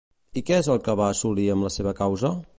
I 0.39 0.41
què 0.47 0.55
és 0.61 0.69
el 0.75 0.81
que 0.87 0.95
va 1.03 1.11
assolir 1.17 1.47
amb 1.57 1.69
la 1.69 1.73
seva 1.79 1.95
causa? 2.03 2.35